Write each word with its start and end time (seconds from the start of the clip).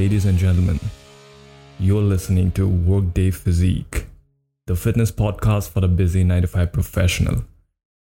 ladies 0.00 0.24
and 0.24 0.38
gentlemen. 0.38 0.80
You're 1.78 2.00
listening 2.00 2.52
to 2.52 2.66
Workday 2.66 3.30
Physique, 3.32 4.06
the 4.66 4.74
fitness 4.74 5.12
podcast 5.12 5.68
for 5.68 5.80
the 5.80 5.88
busy 5.88 6.24
9 6.24 6.40
to 6.40 6.48
5 6.48 6.72
professional. 6.72 7.44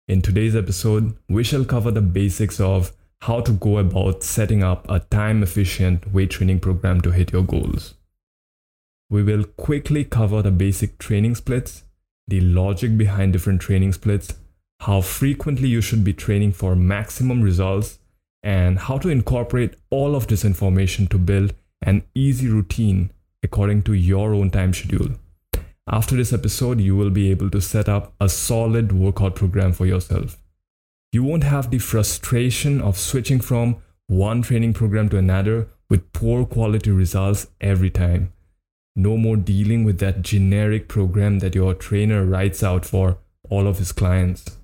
In 0.07 0.23
today's 0.23 0.55
episode, 0.55 1.15
we 1.29 1.43
shall 1.43 1.63
cover 1.63 1.91
the 1.91 2.01
basics 2.01 2.59
of 2.59 2.93
how 3.21 3.41
to 3.41 3.51
go 3.51 3.77
about 3.77 4.23
setting 4.23 4.63
up 4.63 4.89
a 4.89 5.01
time 5.01 5.43
efficient 5.43 6.11
weight 6.11 6.31
training 6.31 6.61
program 6.61 6.99
to 7.01 7.11
hit 7.11 7.31
your 7.31 7.43
goals. 7.43 7.93
We 9.11 9.21
will 9.21 9.43
quickly 9.43 10.03
cover 10.03 10.41
the 10.41 10.49
basic 10.49 10.97
training 10.97 11.35
splits, 11.35 11.83
the 12.27 12.41
logic 12.41 12.97
behind 12.97 13.33
different 13.33 13.61
training 13.61 13.93
splits, 13.93 14.33
how 14.79 15.01
frequently 15.01 15.67
you 15.67 15.81
should 15.81 16.03
be 16.03 16.13
training 16.13 16.53
for 16.53 16.75
maximum 16.75 17.43
results, 17.43 17.99
and 18.41 18.79
how 18.79 18.97
to 18.97 19.09
incorporate 19.09 19.75
all 19.91 20.15
of 20.15 20.25
this 20.25 20.43
information 20.43 21.05
to 21.05 21.19
build 21.19 21.53
an 21.83 22.03
easy 22.15 22.47
routine 22.47 23.11
according 23.43 23.83
to 23.83 23.93
your 23.93 24.33
own 24.33 24.49
time 24.49 24.73
schedule. 24.73 25.09
After 25.87 26.15
this 26.15 26.31
episode, 26.31 26.79
you 26.79 26.95
will 26.95 27.09
be 27.09 27.29
able 27.29 27.49
to 27.49 27.61
set 27.61 27.89
up 27.89 28.13
a 28.19 28.29
solid 28.29 28.93
workout 28.93 29.35
program 29.35 29.73
for 29.73 29.85
yourself. 29.85 30.37
You 31.11 31.23
won't 31.23 31.43
have 31.43 31.69
the 31.69 31.79
frustration 31.79 32.81
of 32.81 32.97
switching 32.97 33.41
from 33.41 33.77
one 34.07 34.41
training 34.41 34.73
program 34.73 35.09
to 35.09 35.17
another 35.17 35.67
with 35.89 36.11
poor 36.13 36.45
quality 36.45 36.89
results 36.89 37.47
every 37.59 37.89
time. 37.89 38.31
No 38.95 39.17
more 39.17 39.35
dealing 39.35 39.83
with 39.83 39.99
that 39.99 40.21
generic 40.21 40.87
program 40.87 41.39
that 41.39 41.55
your 41.55 41.73
trainer 41.73 42.23
writes 42.23 42.63
out 42.63 42.85
for 42.85 43.17
all 43.49 43.67
of 43.67 43.77
his 43.77 43.91
clients. 43.91 44.57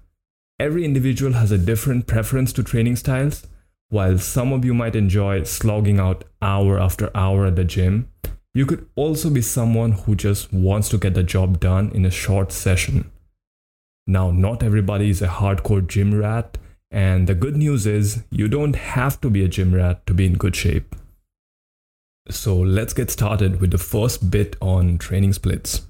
Every 0.59 0.86
individual 0.86 1.34
has 1.34 1.52
a 1.52 1.58
different 1.58 2.08
preference 2.08 2.53
to 2.53 2.64
training 2.64 2.95
styles, 2.95 3.45
while 3.90 4.18
some 4.18 4.54
of 4.54 4.64
you 4.64 4.73
might 4.73 4.95
enjoy 4.95 5.44
slogging 5.44 6.00
out 6.00 6.23
hour 6.42 6.80
after 6.80 7.09
hour 7.16 7.48
at 7.48 7.56
the 7.56 7.64
gym, 7.64 8.08
you 8.54 8.66
could 8.66 8.88
also 8.96 9.30
be 9.30 9.42
someone 9.42 9.92
who 9.92 10.16
just 10.16 10.52
wants 10.54 10.90
to 10.90 10.98
get 10.98 11.14
the 11.14 11.23
job 11.23 11.59
done 11.59 11.92
in 11.94 12.06
a 12.06 12.12
short 12.12 12.52
session. 12.52 13.12
Now, 14.08 14.31
not 14.31 14.64
everybody 14.64 15.09
is 15.09 15.22
a 15.22 15.28
hardcore 15.28 15.86
gym 15.86 16.16
rat, 16.16 16.58
and 16.90 17.28
the 17.28 17.36
good 17.36 17.56
news 17.56 17.86
is 17.86 18.23
you 18.31 18.48
don't 18.48 18.76
have 18.76 19.22
to 19.22 19.30
be 19.30 19.44
a 19.44 19.48
gym 19.48 19.73
rat 19.73 20.06
to 20.08 20.14
be 20.14 20.26
in 20.26 20.34
good 20.34 20.56
shape. 20.56 20.96
So, 22.30 22.58
let's 22.58 22.94
get 22.94 23.12
started 23.12 23.62
with 23.62 23.72
the 23.72 23.78
first 23.78 24.31
bit 24.31 24.56
on 24.62 24.98
training 24.98 25.34
splits. 25.34 25.86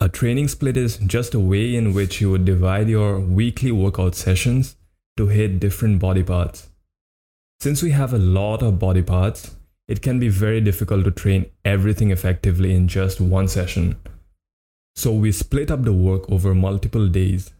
A 0.00 0.08
training 0.08 0.48
split 0.48 0.78
is 0.78 0.96
just 0.96 1.34
a 1.34 1.40
way 1.40 1.74
in 1.74 1.92
which 1.92 2.22
you 2.22 2.30
would 2.30 2.46
divide 2.46 2.88
your 2.88 3.20
weekly 3.20 3.70
workout 3.70 4.14
sessions 4.14 4.76
to 5.18 5.26
hit 5.26 5.60
different 5.60 5.98
body 5.98 6.22
parts. 6.22 6.69
Since 7.62 7.82
we 7.82 7.90
have 7.90 8.14
a 8.14 8.18
lot 8.18 8.62
of 8.62 8.78
body 8.78 9.02
parts, 9.02 9.56
it 9.86 10.00
can 10.00 10.18
be 10.18 10.30
very 10.30 10.62
difficult 10.62 11.04
to 11.04 11.10
train 11.10 11.44
everything 11.62 12.10
effectively 12.10 12.74
in 12.74 12.88
just 12.88 13.20
one 13.20 13.48
session. 13.48 13.96
So 14.96 15.12
we 15.12 15.30
split 15.30 15.70
up 15.70 15.82
the 15.82 15.92
work 15.92 16.30
over 16.30 16.54
multiple 16.54 17.06
days. 17.06 17.52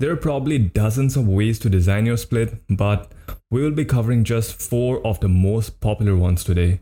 There 0.00 0.10
are 0.10 0.16
probably 0.16 0.58
dozens 0.58 1.16
of 1.16 1.28
ways 1.28 1.60
to 1.60 1.70
design 1.70 2.04
your 2.04 2.16
split, 2.16 2.64
but 2.68 3.12
we 3.48 3.62
will 3.62 3.70
be 3.70 3.84
covering 3.84 4.24
just 4.24 4.60
four 4.60 5.06
of 5.06 5.20
the 5.20 5.28
most 5.28 5.78
popular 5.78 6.16
ones 6.16 6.42
today. 6.42 6.80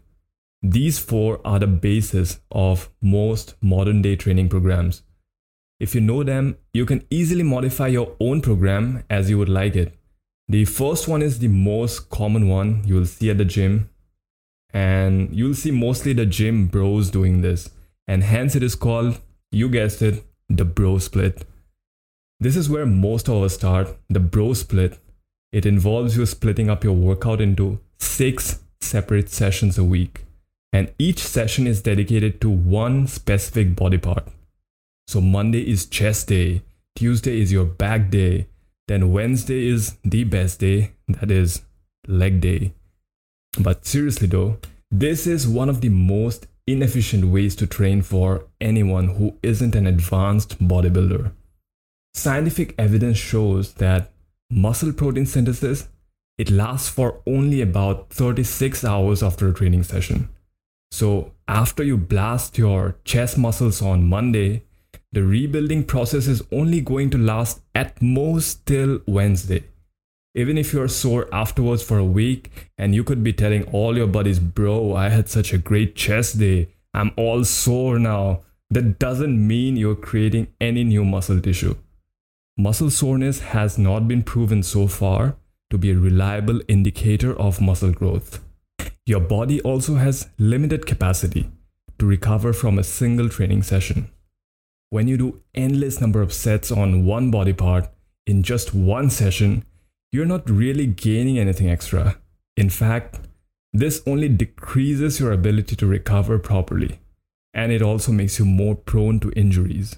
These 0.63 0.99
four 0.99 1.43
are 1.45 1.59
the 1.59 1.67
basis 1.67 2.41
of 2.51 2.89
most 3.03 3.55
modern 3.61 4.01
day 4.01 4.17
training 4.17 4.49
programs. 4.49 5.03
If 5.79 5.95
you 5.95 6.01
know 6.01 6.23
them, 6.23 6.57
you 6.73 6.87
can 6.87 7.05
easily 7.11 7.43
modify 7.43 7.89
your 7.89 8.17
own 8.19 8.41
program 8.41 9.05
as 9.11 9.29
you 9.29 9.37
would 9.37 9.51
like 9.51 9.77
it. 9.77 10.00
The 10.51 10.65
first 10.65 11.07
one 11.07 11.23
is 11.23 11.39
the 11.39 11.47
most 11.47 12.11
common 12.11 12.49
one 12.49 12.83
you'll 12.85 13.07
see 13.07 13.31
at 13.31 13.39
the 13.39 13.45
gym, 13.45 13.89
and 14.75 15.33
you'll 15.33 15.55
see 15.55 15.71
mostly 15.71 16.13
the 16.13 16.27
gym 16.27 16.67
bros 16.67 17.09
doing 17.09 17.41
this, 17.41 17.71
and 18.09 18.25
hence 18.25 18.57
it 18.57 18.63
is 18.65 18.75
called, 18.75 19.21
you 19.53 19.69
guessed 19.69 20.03
it, 20.03 20.25
the 20.49 20.65
bro 20.65 20.99
split. 20.99 21.45
This 22.41 22.57
is 22.57 22.69
where 22.69 22.85
most 22.85 23.29
of 23.29 23.45
us 23.45 23.55
start, 23.55 23.97
the 24.09 24.19
bro 24.19 24.53
split. 24.55 24.99
It 25.53 25.67
involves 25.67 26.17
you 26.17 26.27
splitting 26.27 26.69
up 26.69 26.83
your 26.83 26.95
workout 26.95 27.41
into 27.41 27.79
six 28.01 28.59
separate 28.81 29.31
sessions 29.31 29.79
a 29.79 29.85
week, 29.85 30.25
and 30.73 30.93
each 30.99 31.21
session 31.21 31.69
is 31.69 31.81
dedicated 31.81 32.41
to 32.41 32.51
one 32.51 33.07
specific 33.07 33.77
body 33.77 33.99
part. 33.99 34.27
So, 35.07 35.21
Monday 35.21 35.71
is 35.71 35.87
chest 35.87 36.27
day, 36.27 36.63
Tuesday 36.97 37.41
is 37.41 37.53
your 37.53 37.67
back 37.67 38.11
day, 38.11 38.49
then 38.91 39.13
Wednesday 39.13 39.69
is 39.69 39.97
the 40.03 40.25
best 40.25 40.59
day, 40.59 40.91
that 41.07 41.31
is 41.31 41.63
leg 42.09 42.41
day. 42.41 42.73
But 43.61 43.87
seriously 43.87 44.27
though, 44.27 44.59
this 44.91 45.29
is 45.29 45.47
one 45.47 45.69
of 45.69 45.81
the 45.81 45.89
most 45.89 46.49
inefficient 46.67 47.27
ways 47.27 47.55
to 47.57 47.69
train 47.69 48.03
for 48.03 48.47
anyone 48.61 49.09
who 49.11 49.39
isn't 49.45 49.77
an 49.77 49.87
advanced 49.87 50.59
bodybuilder. 50.59 51.31
Scientific 52.15 52.75
evidence 52.79 53.17
shows 53.17 53.75
that 53.75 54.11
muscle 54.51 54.93
protein 54.93 55.25
synthesis 55.25 55.89
it 56.37 56.51
lasts 56.51 56.89
for 56.89 57.21
only 57.29 57.61
about 57.61 58.11
36 58.11 58.85
hours 58.85 59.23
after 59.23 59.49
a 59.49 59.55
training 59.55 59.85
session. 59.85 60.31
So, 60.91 61.33
after 61.47 61.85
you 61.85 61.97
blast 61.97 62.59
your 62.59 62.97
chest 63.05 63.39
muscles 63.39 63.83
on 63.83 64.09
Monday, 64.09 64.65
the 65.13 65.25
rebuilding 65.25 65.83
process 65.83 66.29
is 66.29 66.43
only 66.53 66.81
going 66.81 67.11
to 67.11 67.19
last 67.19 67.61
at 67.75 68.01
most 68.01 68.65
till 68.65 69.01
Wednesday. 69.07 69.65
Even 70.37 70.57
if 70.57 70.73
you're 70.73 70.87
sore 70.87 71.29
afterwards 71.33 71.83
for 71.83 71.99
a 71.99 72.05
week 72.05 72.71
and 72.79 72.95
you 72.95 73.03
could 73.03 73.25
be 73.25 73.33
telling 73.33 73.65
all 73.73 73.97
your 73.97 74.07
buddies, 74.07 74.39
bro, 74.39 74.95
I 74.95 75.09
had 75.09 75.29
such 75.29 75.53
a 75.53 75.59
great 75.59 75.97
chest 75.97 76.39
day, 76.39 76.69
I'm 76.95 77.11
all 77.17 77.45
sore 77.45 77.99
now, 77.99 78.43
that 78.71 79.01
doesn't 79.01 79.49
mean 79.49 79.77
you're 79.77 79.97
creating 79.97 80.47
any 80.61 80.85
new 80.85 81.05
muscle 81.05 81.41
tissue. 81.41 81.75
Muscle 82.57 82.91
soreness 82.91 83.41
has 83.41 83.79
not 83.79 84.07
been 84.07 84.23
proven 84.23 84.63
so 84.63 84.87
far 84.87 85.37
to 85.71 85.79
be 85.79 85.91
a 85.91 85.99
reliable 85.99 86.61
indicator 86.69 87.37
of 87.37 87.61
muscle 87.61 87.91
growth. 87.91 88.39
Your 89.07 89.21
body 89.21 89.61
also 89.63 89.97
has 89.97 90.29
limited 90.39 90.87
capacity 90.87 91.51
to 91.99 92.07
recover 92.07 92.53
from 92.53 92.79
a 92.79 92.85
single 92.85 93.29
training 93.29 93.65
session 93.65 94.09
when 94.91 95.07
you 95.07 95.17
do 95.17 95.41
endless 95.55 96.01
number 96.01 96.21
of 96.21 96.33
sets 96.33 96.71
on 96.71 97.07
one 97.07 97.31
body 97.31 97.53
part 97.53 97.89
in 98.27 98.43
just 98.43 98.75
one 98.75 99.09
session, 99.09 99.65
you're 100.13 100.27
not 100.27 100.51
really 100.51 100.87
gaining 100.87 101.39
anything 101.39 101.71
extra. 101.71 102.19
In 102.57 102.69
fact, 102.69 103.21
this 103.73 104.03
only 104.07 104.29
decreases 104.29 105.21
your 105.21 105.33
ability 105.33 105.77
to 105.77 105.87
recover 105.87 106.39
properly, 106.41 106.99
and 107.55 107.71
it 107.71 107.83
also 107.83 108.11
makes 108.11 108.39
you 108.41 108.45
more 108.45 108.75
prone 108.75 109.21
to 109.21 109.31
injuries. 109.33 109.97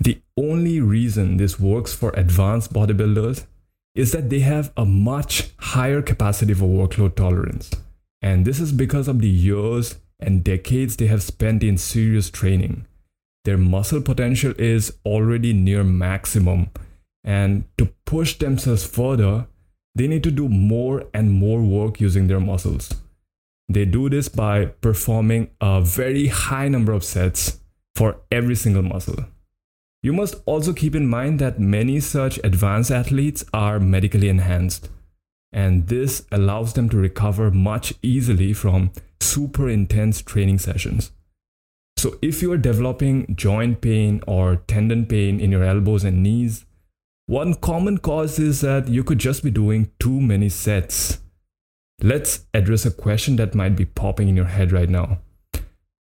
The 0.00 0.20
only 0.36 0.80
reason 0.80 1.36
this 1.36 1.60
works 1.60 1.94
for 1.94 2.10
advanced 2.10 2.72
bodybuilders 2.72 3.46
is 3.94 4.10
that 4.10 4.30
they 4.30 4.40
have 4.40 4.72
a 4.76 4.84
much 4.84 5.50
higher 5.58 6.02
capacity 6.02 6.54
for 6.54 6.64
workload 6.64 7.14
tolerance. 7.14 7.70
And 8.20 8.44
this 8.44 8.58
is 8.58 8.72
because 8.72 9.06
of 9.06 9.20
the 9.20 9.28
years 9.28 9.96
and 10.18 10.42
decades 10.42 10.96
they 10.96 11.06
have 11.06 11.22
spent 11.22 11.62
in 11.62 11.78
serious 11.78 12.30
training 12.30 12.86
their 13.44 13.58
muscle 13.58 14.00
potential 14.00 14.54
is 14.58 14.92
already 15.04 15.52
near 15.52 15.84
maximum. 15.84 16.70
And 17.24 17.64
to 17.78 17.86
push 18.04 18.38
themselves 18.38 18.84
further, 18.84 19.46
they 19.94 20.06
need 20.06 20.24
to 20.24 20.30
do 20.30 20.48
more 20.48 21.04
and 21.12 21.30
more 21.30 21.62
work 21.62 22.00
using 22.00 22.26
their 22.28 22.40
muscles. 22.40 22.94
They 23.68 23.84
do 23.84 24.08
this 24.08 24.28
by 24.28 24.66
performing 24.66 25.50
a 25.60 25.80
very 25.80 26.28
high 26.28 26.68
number 26.68 26.92
of 26.92 27.04
sets 27.04 27.60
for 27.94 28.16
every 28.30 28.54
single 28.54 28.82
muscle. 28.82 29.24
You 30.02 30.12
must 30.12 30.36
also 30.46 30.72
keep 30.72 30.94
in 30.94 31.06
mind 31.06 31.38
that 31.38 31.60
many 31.60 32.00
such 32.00 32.40
advanced 32.42 32.90
athletes 32.90 33.44
are 33.52 33.78
medically 33.78 34.28
enhanced, 34.28 34.88
and 35.52 35.86
this 35.86 36.26
allows 36.32 36.72
them 36.72 36.88
to 36.88 36.96
recover 36.96 37.50
much 37.50 37.94
easily 38.02 38.52
from 38.52 38.90
super 39.20 39.68
intense 39.68 40.20
training 40.20 40.58
sessions. 40.58 41.12
So, 42.02 42.18
if 42.20 42.42
you 42.42 42.50
are 42.50 42.58
developing 42.58 43.32
joint 43.36 43.80
pain 43.80 44.22
or 44.26 44.56
tendon 44.56 45.06
pain 45.06 45.38
in 45.38 45.52
your 45.52 45.62
elbows 45.62 46.02
and 46.02 46.20
knees, 46.20 46.64
one 47.26 47.54
common 47.54 47.98
cause 47.98 48.40
is 48.40 48.60
that 48.62 48.88
you 48.88 49.04
could 49.04 49.20
just 49.20 49.44
be 49.44 49.52
doing 49.52 49.88
too 50.00 50.20
many 50.20 50.48
sets. 50.48 51.20
Let's 52.02 52.44
address 52.52 52.84
a 52.84 52.90
question 52.90 53.36
that 53.36 53.54
might 53.54 53.76
be 53.76 53.84
popping 53.84 54.28
in 54.28 54.34
your 54.34 54.46
head 54.46 54.72
right 54.72 54.88
now. 54.88 55.18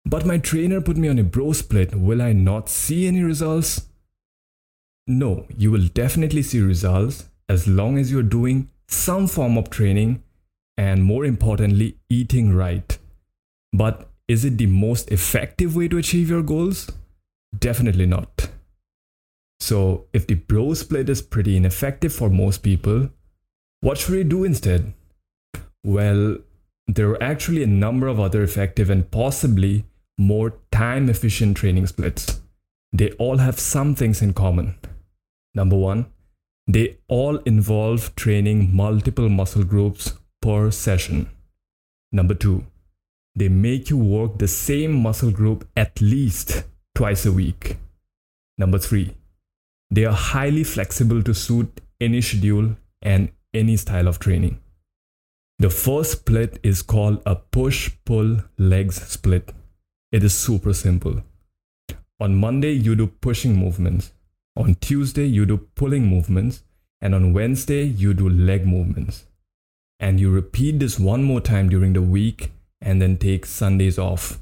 But 0.05 0.27
my 0.27 0.39
trainer 0.39 0.81
put 0.81 0.97
me 0.97 1.07
on 1.07 1.21
a 1.21 1.23
bro 1.23 1.53
split. 1.53 1.95
Will 1.95 2.21
I 2.21 2.33
not 2.33 2.69
see 2.69 3.07
any 3.07 3.23
results? 3.23 3.87
No, 5.07 5.47
you 5.57 5.71
will 5.71 5.87
definitely 5.87 6.43
see 6.43 6.61
results 6.61 7.29
as 7.49 7.69
long 7.69 7.97
as 7.97 8.11
you're 8.11 8.25
doing 8.25 8.71
some 8.89 9.29
form 9.29 9.57
of 9.57 9.71
training 9.71 10.25
and, 10.77 11.05
more 11.05 11.25
importantly, 11.25 11.99
eating 12.11 12.57
right. 12.57 12.99
But 13.73 14.11
is 14.29 14.45
it 14.45 14.59
the 14.59 14.67
most 14.67 15.11
effective 15.11 15.77
way 15.77 15.89
to 15.89 15.99
achieve 15.99 16.31
your 16.31 16.43
goals? 16.43 16.91
Definitely 17.57 18.07
not. 18.07 18.49
So, 19.61 20.07
if 20.13 20.27
the 20.27 20.35
bro 20.35 20.75
split 20.75 21.09
is 21.09 21.23
pretty 21.23 21.57
ineffective 21.57 22.13
for 22.13 22.29
most 22.29 22.63
people, 22.63 23.11
what 23.81 23.99
should 23.99 24.15
we 24.15 24.25
do 24.25 24.45
instead? 24.45 24.93
Well, 25.85 26.39
there 26.87 27.11
are 27.11 27.23
actually 27.23 27.63
a 27.63 27.69
number 27.69 28.07
of 28.07 28.21
other 28.21 28.43
effective 28.43 28.91
and 28.91 29.11
possibly 29.11 29.85
more 30.19 30.55
time 30.71 31.09
efficient 31.09 31.57
training 31.57 31.87
splits. 31.87 32.41
They 32.93 33.13
all 33.13 33.39
have 33.39 33.59
some 33.59 33.95
things 33.95 34.23
in 34.23 34.33
common. 34.35 34.77
Number 35.55 35.77
one, 35.77 36.07
they 36.67 36.99
all 37.09 37.37
involve 37.39 38.15
training 38.17 38.75
multiple 38.75 39.29
muscle 39.29 39.65
groups 39.65 40.15
per 40.43 40.71
session. 40.71 41.31
Number 42.13 42.35
two, 42.35 42.65
they 43.37 43.49
make 43.51 43.91
you 43.91 43.99
work 43.99 44.39
the 44.39 44.49
same 44.49 44.95
muscle 44.95 45.31
group 45.31 45.69
at 45.77 46.01
least 46.01 46.65
twice 46.95 47.27
a 47.27 47.33
week. 47.33 47.77
Number 48.57 48.79
three, 48.79 49.15
they 49.91 50.07
are 50.07 50.15
highly 50.15 50.65
flexible 50.65 51.23
to 51.23 51.35
suit 51.35 51.83
any 52.01 52.23
schedule 52.23 52.77
and 53.03 53.31
any 53.53 53.77
style 53.77 54.09
of 54.09 54.19
training. 54.19 54.59
The 55.59 55.71
first 55.71 56.13
split 56.13 56.59
is 56.63 56.83
called 56.83 57.23
a 57.27 57.37
push 57.37 57.93
pull 58.05 58.39
legs 58.59 59.01
split. 59.03 59.53
It 60.13 60.25
is 60.25 60.35
super 60.35 60.73
simple. 60.73 61.23
On 62.19 62.35
Monday, 62.35 62.73
you 62.73 62.95
do 62.97 63.07
pushing 63.07 63.57
movements. 63.57 64.13
On 64.57 64.75
Tuesday, 64.77 65.27
you 65.27 65.45
do 65.45 65.59
pulling 65.75 66.07
movements. 66.07 66.63
And 67.03 67.15
on 67.15 67.35
Wednesday, 67.35 67.85
you 67.85 68.15
do 68.15 68.29
leg 68.29 68.67
movements. 68.67 69.27
And 70.01 70.19
you 70.19 70.31
repeat 70.31 70.79
this 70.79 70.99
one 70.99 71.23
more 71.23 71.41
time 71.41 71.69
during 71.69 71.93
the 71.93 72.03
week 72.03 72.51
and 72.81 73.01
then 73.01 73.17
take 73.17 73.47
Sundays 73.47 73.99
off. 73.99 74.39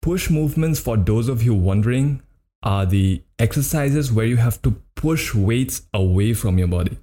Push 0.00 0.30
movements, 0.30 0.80
for 0.80 0.96
those 0.96 1.28
of 1.28 1.42
you 1.42 1.54
wondering, 1.54 2.22
are 2.62 2.86
the 2.86 3.22
exercises 3.38 4.12
where 4.12 4.26
you 4.26 4.36
have 4.36 4.60
to 4.62 4.80
push 4.94 5.34
weights 5.34 5.82
away 5.92 6.32
from 6.32 6.58
your 6.58 6.68
body, 6.68 6.96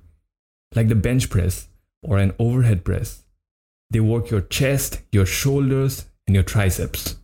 like 0.75 0.87
the 0.87 0.95
bench 0.95 1.29
press 1.29 1.67
or 2.01 2.17
an 2.17 2.33
overhead 2.39 2.83
press. 2.83 3.23
They 3.91 3.99
work 3.99 4.29
your 4.29 4.41
chest, 4.41 5.01
your 5.11 5.25
shoulders, 5.25 6.05
and 6.27 6.35
your 6.35 6.43
triceps. 6.43 7.17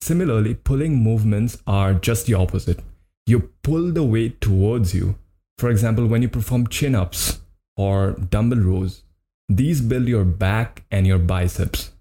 Similarly, 0.00 0.54
pulling 0.54 0.96
movements 0.96 1.62
are 1.66 1.94
just 1.94 2.26
the 2.26 2.34
opposite. 2.34 2.80
You 3.26 3.50
pull 3.62 3.92
the 3.92 4.02
weight 4.02 4.40
towards 4.40 4.94
you. 4.94 5.16
For 5.58 5.70
example, 5.70 6.06
when 6.06 6.22
you 6.22 6.28
perform 6.28 6.66
chin 6.66 6.94
ups 6.94 7.40
or 7.76 8.12
dumbbell 8.12 8.58
rows, 8.58 9.02
these 9.48 9.80
build 9.80 10.08
your 10.08 10.24
back 10.24 10.84
and 10.90 11.06
your 11.06 11.18
biceps. 11.18 11.91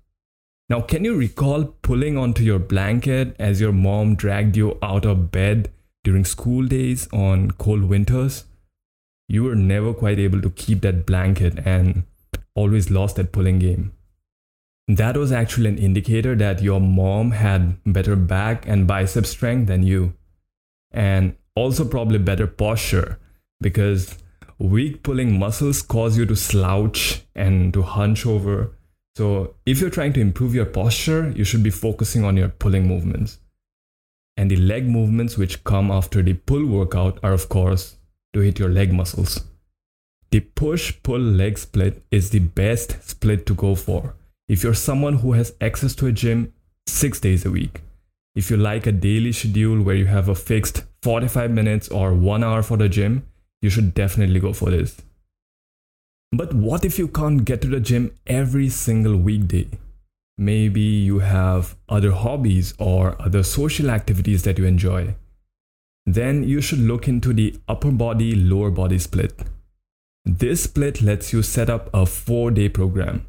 Now, 0.72 0.80
can 0.80 1.04
you 1.04 1.18
recall 1.18 1.66
pulling 1.82 2.18
onto 2.18 2.44
your 2.44 2.58
blanket 2.58 3.36
as 3.38 3.60
your 3.60 3.74
mom 3.74 4.16
dragged 4.16 4.56
you 4.56 4.78
out 4.82 5.06
of 5.06 5.30
bed 5.30 5.70
during 6.06 6.24
school 6.24 6.66
days 6.66 7.10
on 7.12 7.52
cold 7.52 7.84
winters? 7.84 8.46
You 9.28 9.44
were 9.44 9.56
never 9.56 9.94
quite 9.94 10.18
able 10.18 10.42
to 10.42 10.50
keep 10.50 10.80
that 10.84 11.06
blanket 11.06 11.60
and 11.66 12.04
always 12.56 12.90
lost 12.90 13.18
that 13.18 13.34
pulling 13.34 13.60
game. 13.60 13.92
That 14.88 15.18
was 15.18 15.34
actually 15.34 15.68
an 15.68 15.78
indicator 15.78 16.36
that 16.36 16.62
your 16.62 16.80
mom 16.80 17.32
had 17.32 17.76
better 17.86 18.16
back 18.16 18.66
and 18.66 18.88
bicep 18.88 19.26
strength 19.26 19.68
than 19.68 19.84
you. 19.84 20.14
And 20.90 21.36
also, 21.54 21.84
probably 21.84 22.18
better 22.18 22.48
posture 22.48 23.20
because 23.60 24.18
weak 24.58 25.04
pulling 25.04 25.38
muscles 25.38 25.82
cause 25.82 26.18
you 26.18 26.26
to 26.28 26.36
slouch 26.38 27.24
and 27.36 27.74
to 27.74 27.82
hunch 27.82 28.26
over. 28.26 28.72
So, 29.16 29.56
if 29.66 29.82
you're 29.82 29.90
trying 29.90 30.14
to 30.14 30.22
improve 30.22 30.56
your 30.56 30.66
posture, 30.66 31.32
you 31.36 31.44
should 31.44 31.64
be 31.64 31.70
focusing 31.70 32.24
on 32.24 32.38
your 32.38 32.50
pulling 32.50 32.88
movements. 32.88 33.40
And 34.38 34.50
the 34.50 34.56
leg 34.56 34.88
movements 34.88 35.38
which 35.38 35.64
come 35.64 35.92
after 35.92 36.22
the 36.22 36.34
pull 36.34 36.66
workout 36.66 37.20
are, 37.22 37.34
of 37.34 37.50
course, 37.50 37.98
to 38.34 38.40
hit 38.40 38.58
your 38.58 38.70
leg 38.70 38.94
muscles. 38.94 39.42
The 40.32 40.40
push 40.40 40.94
pull 41.04 41.20
leg 41.20 41.58
split 41.58 42.04
is 42.10 42.30
the 42.30 42.40
best 42.40 42.98
split 43.08 43.46
to 43.48 43.54
go 43.54 43.76
for 43.76 44.16
if 44.52 44.64
you're 44.64 44.74
someone 44.74 45.16
who 45.16 45.32
has 45.32 45.54
access 45.62 45.96
to 45.96 46.08
a 46.08 46.12
gym 46.12 46.54
six 46.86 47.22
days 47.22 47.46
a 47.46 47.52
week. 47.52 47.82
If 48.36 48.50
you 48.50 48.58
like 48.58 48.86
a 48.86 48.92
daily 48.92 49.32
schedule 49.32 49.82
where 49.82 49.96
you 49.96 50.08
have 50.08 50.28
a 50.28 50.36
fixed 50.36 50.84
45 51.04 51.52
minutes 51.52 51.88
or 51.88 52.14
one 52.14 52.44
hour 52.44 52.62
for 52.62 52.76
the 52.76 52.90
gym, 52.90 53.26
you 53.62 53.70
should 53.70 53.94
definitely 53.94 54.42
go 54.42 54.52
for 54.52 54.70
this. 54.70 54.98
But 56.34 56.54
what 56.54 56.86
if 56.86 56.98
you 56.98 57.10
can't 57.10 57.44
get 57.44 57.62
to 57.62 57.68
the 57.68 57.82
gym 57.82 58.12
every 58.26 58.70
single 58.70 59.18
weekday? 59.18 59.68
Maybe 60.38 60.80
you 60.82 61.20
have 61.20 61.76
other 61.90 62.12
hobbies 62.12 62.74
or 62.80 63.22
other 63.22 63.44
social 63.44 63.92
activities 63.92 64.44
that 64.44 64.58
you 64.58 64.66
enjoy. 64.66 65.16
Then 66.06 66.44
you 66.44 66.62
should 66.62 66.80
look 66.80 67.08
into 67.08 67.34
the 67.34 67.60
upper 67.68 67.92
body 67.92 68.34
lower 68.34 68.72
body 68.72 68.98
split. 68.98 69.34
This 70.24 70.64
split 70.64 71.02
lets 71.02 71.34
you 71.34 71.44
set 71.44 71.70
up 71.70 71.90
a 71.94 72.06
4 72.06 72.52
day 72.52 72.70
program. 72.70 73.26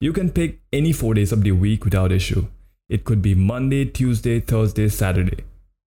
You 0.00 0.12
can 0.12 0.30
pick 0.30 0.60
any 0.72 0.92
4 0.92 1.14
days 1.14 1.30
of 1.30 1.44
the 1.44 1.52
week 1.52 1.84
without 1.84 2.10
issue. 2.10 2.46
It 2.88 3.04
could 3.04 3.22
be 3.22 3.36
Monday, 3.36 3.84
Tuesday, 3.84 4.40
Thursday, 4.40 4.88
Saturday. 4.88 5.44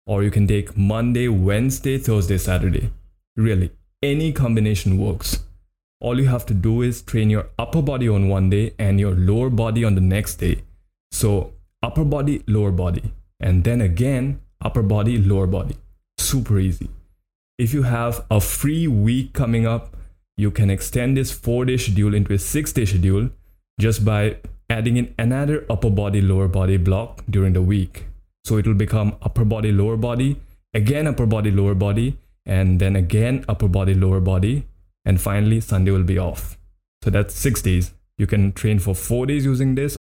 Or 0.07 0.23
you 0.23 0.31
can 0.31 0.47
take 0.47 0.77
Monday, 0.77 1.27
Wednesday, 1.27 1.99
Thursday, 1.99 2.39
Saturday. 2.39 2.91
Really, 3.37 3.73
any 4.01 4.33
combination 4.33 4.97
works. 4.97 5.46
All 6.01 6.21
you 6.21 6.27
have 6.29 6.45
to 6.47 6.55
do 6.55 6.83
is 6.83 7.03
train 7.03 7.31
your 7.31 7.47
upper 7.59 7.81
body 7.81 8.09
on 8.09 8.29
one 8.29 8.51
day 8.51 8.75
and 8.79 9.01
your 9.01 9.15
lower 9.15 9.49
body 9.49 9.85
on 9.85 9.95
the 9.95 10.01
next 10.01 10.37
day. 10.37 10.63
So, 11.11 11.55
upper 11.83 12.05
body, 12.05 12.43
lower 12.47 12.71
body. 12.71 13.13
And 13.41 13.65
then 13.65 13.81
again, 13.81 14.41
upper 14.63 14.83
body, 14.83 15.19
lower 15.19 15.47
body. 15.47 15.77
Super 16.19 16.59
easy. 16.59 16.91
If 17.59 17.73
you 17.73 17.85
have 17.85 18.27
a 18.31 18.41
free 18.41 18.87
week 18.87 19.33
coming 19.33 19.67
up, 19.67 19.97
you 20.37 20.51
can 20.51 20.69
extend 20.69 21.17
this 21.17 21.33
four 21.33 21.65
day 21.65 21.79
schedule 21.79 22.15
into 22.15 22.35
a 22.35 22.39
six 22.39 22.73
day 22.73 22.85
schedule 22.85 23.31
just 23.81 24.05
by 24.05 24.37
adding 24.69 24.99
in 24.99 25.15
another 25.19 25.65
upper 25.71 25.89
body 25.89 26.21
lower 26.21 26.49
body 26.49 26.77
block 26.77 27.25
during 27.31 27.55
the 27.55 27.63
week. 27.63 28.05
So 28.45 28.59
it 28.59 28.67
will 28.67 28.75
become 28.75 29.17
upper 29.23 29.45
body 29.45 29.73
lower 29.73 29.97
body, 29.97 30.37
again 30.75 31.07
upper 31.07 31.27
body 31.27 31.51
lower 31.51 31.75
body, 31.75 32.19
and 32.45 32.79
then 32.79 32.97
again 32.97 33.45
upper 33.49 33.69
body 33.69 33.95
lower 33.95 34.21
body, 34.21 34.67
and 35.07 35.21
finally 35.21 35.61
Sunday 35.61 35.93
will 35.93 36.03
be 36.03 36.19
off. 36.19 36.59
So 37.03 37.11
that's 37.11 37.33
six 37.33 37.63
days. 37.63 37.95
You 38.19 38.27
can 38.27 38.53
train 38.53 38.79
for 38.79 38.95
four 38.95 39.25
days 39.25 39.45
using 39.45 39.75
this. 39.75 39.97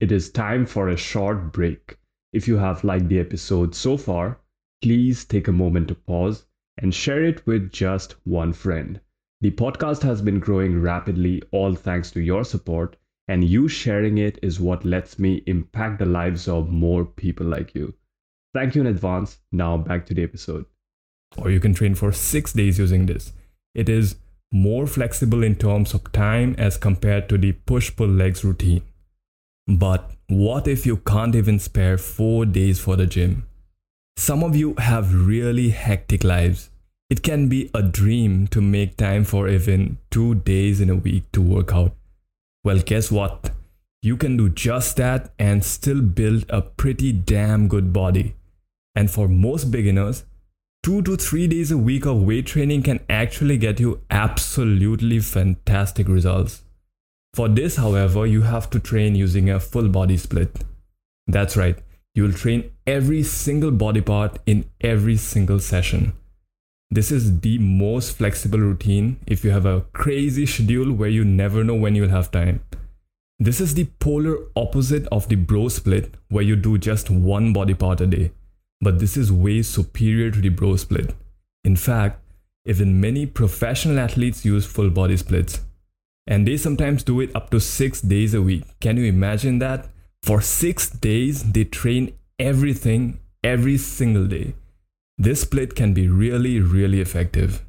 It 0.00 0.10
is 0.10 0.30
time 0.30 0.66
for 0.66 0.88
a 0.88 0.96
short 0.96 1.52
break. 1.52 1.96
If 2.32 2.48
you 2.48 2.56
have 2.56 2.82
liked 2.82 3.08
the 3.08 3.20
episode 3.20 3.74
so 3.74 3.96
far, 3.96 4.40
please 4.80 5.24
take 5.24 5.48
a 5.48 5.52
moment 5.52 5.88
to 5.88 5.94
pause 5.94 6.46
and 6.78 6.94
share 6.94 7.22
it 7.22 7.46
with 7.46 7.70
just 7.70 8.14
one 8.24 8.52
friend. 8.52 8.98
The 9.42 9.50
podcast 9.50 10.02
has 10.02 10.22
been 10.22 10.40
growing 10.40 10.80
rapidly, 10.80 11.42
all 11.50 11.74
thanks 11.74 12.10
to 12.12 12.20
your 12.20 12.44
support, 12.44 12.96
and 13.28 13.44
you 13.44 13.68
sharing 13.68 14.18
it 14.18 14.38
is 14.42 14.58
what 14.58 14.84
lets 14.84 15.18
me 15.18 15.42
impact 15.46 15.98
the 15.98 16.06
lives 16.06 16.48
of 16.48 16.70
more 16.70 17.04
people 17.04 17.46
like 17.46 17.74
you. 17.74 17.92
Thank 18.54 18.74
you 18.74 18.80
in 18.80 18.86
advance. 18.86 19.38
Now 19.52 19.76
back 19.76 20.06
to 20.06 20.14
the 20.14 20.22
episode. 20.22 20.64
Or 21.36 21.50
you 21.50 21.60
can 21.60 21.74
train 21.74 21.94
for 21.94 22.12
six 22.12 22.52
days 22.52 22.78
using 22.78 23.06
this. 23.06 23.32
It 23.74 23.88
is 23.88 24.16
more 24.52 24.86
flexible 24.86 25.42
in 25.42 25.56
terms 25.56 25.94
of 25.94 26.12
time 26.12 26.54
as 26.58 26.76
compared 26.76 27.28
to 27.30 27.38
the 27.38 27.52
push 27.52 27.94
pull 27.96 28.08
legs 28.08 28.44
routine. 28.44 28.82
But 29.66 30.12
what 30.28 30.68
if 30.68 30.86
you 30.86 30.98
can't 30.98 31.34
even 31.34 31.58
spare 31.58 31.98
four 31.98 32.44
days 32.46 32.78
for 32.78 32.96
the 32.96 33.06
gym? 33.06 33.46
Some 34.16 34.44
of 34.44 34.54
you 34.54 34.74
have 34.74 35.26
really 35.26 35.70
hectic 35.70 36.22
lives 36.22 36.68
it 37.12 37.22
can 37.22 37.46
be 37.46 37.70
a 37.74 37.82
dream 37.82 38.46
to 38.46 38.62
make 38.62 38.96
time 38.96 39.24
for 39.24 39.46
even 39.46 39.98
two 40.10 40.36
days 40.36 40.80
in 40.80 40.88
a 40.88 40.94
week 40.94 41.30
to 41.32 41.42
work 41.42 41.74
out. 41.74 41.94
Well, 42.64 42.78
guess 42.78 43.10
what? 43.12 43.50
You 44.00 44.16
can 44.16 44.38
do 44.38 44.48
just 44.48 44.96
that 44.96 45.30
and 45.38 45.62
still 45.62 46.00
build 46.00 46.46
a 46.48 46.62
pretty 46.62 47.12
damn 47.12 47.68
good 47.68 47.92
body. 47.92 48.34
And 48.94 49.10
for 49.10 49.28
most 49.28 49.70
beginners, 49.70 50.24
two 50.82 51.00
to 51.00 51.16
three 51.16 51.46
days 51.46 51.70
a 51.70 51.78
week 51.78 52.04
of 52.06 52.22
weight 52.24 52.46
training 52.46 52.82
can 52.82 52.98
actually 53.08 53.56
get 53.56 53.78
you 53.78 54.00
absolutely 54.10 55.20
fantastic 55.20 56.08
results. 56.08 56.62
For 57.34 57.48
this, 57.48 57.76
however, 57.76 58.26
you 58.26 58.42
have 58.42 58.68
to 58.70 58.80
train 58.80 59.14
using 59.14 59.48
a 59.48 59.60
full 59.60 59.88
body 59.88 60.16
split. 60.16 60.64
That's 61.28 61.56
right, 61.56 61.78
you'll 62.16 62.32
train 62.32 62.72
every 62.84 63.22
single 63.22 63.70
body 63.70 64.00
part 64.00 64.40
in 64.44 64.64
every 64.80 65.16
single 65.16 65.60
session. 65.60 66.14
This 66.90 67.12
is 67.12 67.40
the 67.40 67.58
most 67.58 68.16
flexible 68.16 68.58
routine 68.58 69.18
if 69.24 69.44
you 69.44 69.52
have 69.52 69.64
a 69.64 69.82
crazy 69.92 70.46
schedule 70.46 70.92
where 70.92 71.08
you 71.08 71.24
never 71.24 71.62
know 71.62 71.76
when 71.76 71.94
you'll 71.94 72.08
have 72.08 72.32
time. 72.32 72.60
This 73.38 73.60
is 73.60 73.74
the 73.74 73.84
polar 74.00 74.36
opposite 74.56 75.06
of 75.12 75.28
the 75.28 75.36
bro 75.36 75.68
split 75.68 76.16
where 76.28 76.44
you 76.44 76.56
do 76.56 76.76
just 76.76 77.08
one 77.08 77.52
body 77.52 77.74
part 77.74 78.00
a 78.00 78.06
day. 78.06 78.32
But 78.82 78.98
this 78.98 79.16
is 79.16 79.30
way 79.30 79.62
superior 79.62 80.32
to 80.32 80.40
the 80.40 80.48
bro 80.48 80.74
split. 80.74 81.14
In 81.64 81.76
fact, 81.76 82.20
even 82.66 83.00
many 83.00 83.26
professional 83.26 84.00
athletes 84.00 84.44
use 84.44 84.66
full 84.66 84.90
body 84.90 85.16
splits. 85.16 85.60
And 86.26 86.46
they 86.46 86.56
sometimes 86.56 87.04
do 87.04 87.20
it 87.20 87.34
up 87.34 87.50
to 87.50 87.60
six 87.60 88.00
days 88.00 88.34
a 88.34 88.42
week. 88.42 88.64
Can 88.80 88.96
you 88.96 89.04
imagine 89.04 89.60
that? 89.60 89.88
For 90.24 90.40
six 90.40 90.90
days, 90.90 91.52
they 91.52 91.64
train 91.64 92.12
everything 92.38 93.20
every 93.44 93.78
single 93.78 94.26
day. 94.26 94.54
This 95.16 95.42
split 95.42 95.74
can 95.76 95.94
be 95.94 96.08
really, 96.08 96.60
really 96.60 97.00
effective. 97.00 97.64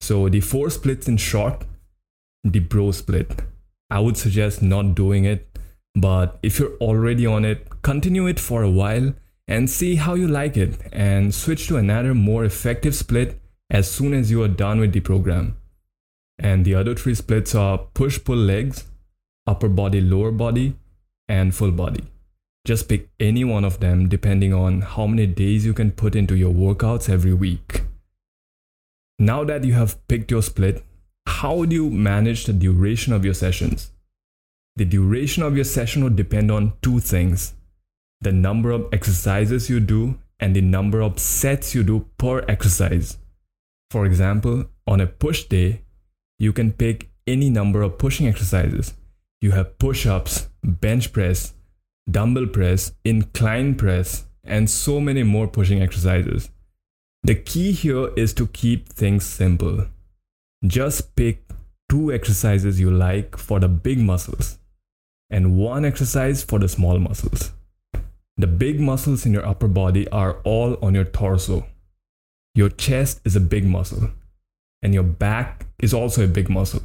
So 0.00 0.28
the 0.28 0.40
four 0.40 0.70
splits 0.70 1.08
in 1.08 1.16
short, 1.16 1.64
the 2.42 2.58
bro 2.58 2.90
split. 2.90 3.42
I 3.90 4.00
would 4.00 4.16
suggest 4.16 4.62
not 4.62 4.94
doing 4.94 5.24
it. 5.24 5.48
But 5.94 6.38
if 6.42 6.58
you're 6.58 6.76
already 6.80 7.24
on 7.24 7.44
it, 7.44 7.68
continue 7.82 8.26
it 8.26 8.40
for 8.40 8.64
a 8.64 8.70
while 8.70 9.14
and 9.46 9.68
see 9.68 9.96
how 9.96 10.14
you 10.14 10.26
like 10.26 10.56
it 10.56 10.80
and 10.92 11.34
switch 11.34 11.66
to 11.68 11.76
another 11.76 12.14
more 12.14 12.44
effective 12.44 12.94
split 12.94 13.40
as 13.70 13.90
soon 13.90 14.14
as 14.14 14.30
you 14.30 14.42
are 14.42 14.48
done 14.48 14.80
with 14.80 14.92
the 14.92 15.00
program. 15.00 15.56
And 16.38 16.64
the 16.64 16.74
other 16.74 16.94
three 16.94 17.14
splits 17.14 17.54
are 17.54 17.78
push 17.78 18.22
pull 18.22 18.36
legs, 18.36 18.84
upper 19.46 19.68
body, 19.68 20.00
lower 20.00 20.30
body, 20.30 20.76
and 21.28 21.54
full 21.54 21.70
body. 21.70 22.04
Just 22.64 22.88
pick 22.88 23.10
any 23.20 23.44
one 23.44 23.64
of 23.64 23.80
them 23.80 24.08
depending 24.08 24.54
on 24.54 24.80
how 24.80 25.06
many 25.06 25.26
days 25.26 25.66
you 25.66 25.74
can 25.74 25.92
put 25.92 26.16
into 26.16 26.34
your 26.34 26.52
workouts 26.52 27.10
every 27.10 27.34
week. 27.34 27.82
Now 29.18 29.44
that 29.44 29.64
you 29.64 29.74
have 29.74 30.06
picked 30.08 30.30
your 30.30 30.42
split, 30.42 30.82
how 31.26 31.64
do 31.66 31.74
you 31.74 31.90
manage 31.90 32.46
the 32.46 32.52
duration 32.52 33.12
of 33.12 33.24
your 33.24 33.34
sessions? 33.34 33.92
The 34.76 34.84
duration 34.84 35.42
of 35.42 35.54
your 35.54 35.64
session 35.64 36.02
would 36.02 36.16
depend 36.16 36.50
on 36.50 36.72
two 36.82 37.00
things 37.00 37.54
the 38.20 38.32
number 38.32 38.70
of 38.70 38.88
exercises 38.92 39.68
you 39.68 39.80
do 39.80 40.18
and 40.40 40.54
the 40.54 40.60
number 40.60 41.00
of 41.00 41.18
sets 41.18 41.74
you 41.74 41.82
do 41.82 42.06
per 42.18 42.44
exercise. 42.48 43.18
For 43.90 44.06
example, 44.06 44.66
on 44.86 45.00
a 45.00 45.06
push 45.06 45.44
day, 45.44 45.82
you 46.38 46.52
can 46.52 46.72
pick 46.72 47.10
any 47.26 47.50
number 47.50 47.82
of 47.82 47.98
pushing 47.98 48.26
exercises. 48.26 48.94
You 49.40 49.52
have 49.52 49.78
push 49.78 50.06
ups, 50.06 50.48
bench 50.62 51.12
press, 51.12 51.54
dumbbell 52.10 52.46
press, 52.46 52.92
incline 53.04 53.74
press, 53.74 54.26
and 54.42 54.68
so 54.68 55.00
many 55.00 55.22
more 55.22 55.46
pushing 55.46 55.82
exercises. 55.82 56.50
The 57.22 57.34
key 57.34 57.72
here 57.72 58.08
is 58.16 58.34
to 58.34 58.46
keep 58.48 58.88
things 58.88 59.24
simple. 59.24 59.86
Just 60.66 61.16
pick 61.16 61.44
two 61.88 62.12
exercises 62.12 62.80
you 62.80 62.90
like 62.90 63.36
for 63.36 63.60
the 63.60 63.68
big 63.68 63.98
muscles 63.98 64.58
and 65.30 65.56
one 65.56 65.84
exercise 65.84 66.42
for 66.42 66.58
the 66.58 66.68
small 66.68 66.98
muscles. 66.98 67.52
The 68.36 68.46
big 68.48 68.80
muscles 68.80 69.24
in 69.24 69.32
your 69.32 69.46
upper 69.46 69.68
body 69.68 70.08
are 70.08 70.40
all 70.42 70.76
on 70.82 70.94
your 70.94 71.04
torso. 71.04 71.66
Your 72.54 72.68
chest 72.68 73.20
is 73.24 73.36
a 73.36 73.40
big 73.40 73.64
muscle, 73.64 74.10
and 74.82 74.92
your 74.92 75.04
back 75.04 75.66
is 75.78 75.94
also 75.94 76.24
a 76.24 76.28
big 76.28 76.50
muscle. 76.50 76.82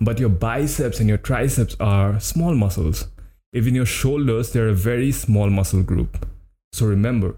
But 0.00 0.18
your 0.18 0.28
biceps 0.28 1.00
and 1.00 1.08
your 1.08 1.18
triceps 1.18 1.76
are 1.80 2.20
small 2.20 2.54
muscles. 2.54 3.06
Even 3.54 3.74
your 3.74 3.86
shoulders, 3.86 4.52
they're 4.52 4.68
a 4.68 4.74
very 4.74 5.12
small 5.12 5.48
muscle 5.48 5.82
group. 5.82 6.26
So 6.72 6.86
remember, 6.86 7.36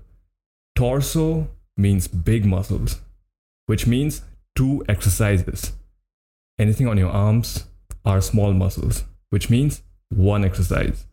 torso 0.75 1.49
means 1.77 2.09
big 2.09 2.45
muscles, 2.45 3.01
which 3.67 3.87
means 3.87 4.23
two 4.57 4.85
exercises. 4.89 5.73
Anything 6.59 6.89
on 6.89 6.99
your 6.99 7.11
arms 7.11 7.65
are 8.05 8.21
small 8.21 8.53
muscles, 8.53 9.05
which 9.31 9.51
means 9.51 9.83
one 10.09 10.45
exercise. 10.45 11.07